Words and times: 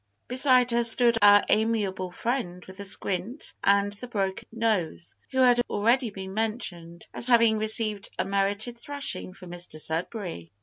Beside 0.27 0.71
her 0.71 0.83
stood 0.83 1.19
our 1.21 1.43
amiable 1.47 2.09
friend 2.09 2.65
with 2.65 2.77
the 2.77 2.85
squint 2.85 3.53
and 3.63 3.93
the 3.93 4.07
broken 4.07 4.47
nose, 4.51 5.15
who 5.29 5.37
has 5.41 5.61
already 5.69 6.09
been 6.09 6.33
mentioned 6.33 7.05
as 7.13 7.27
having 7.27 7.59
received 7.59 8.09
a 8.17 8.25
merited 8.25 8.75
thrashing 8.79 9.31
from 9.31 9.51
Mr 9.51 9.79
Sudberry. 9.79 10.49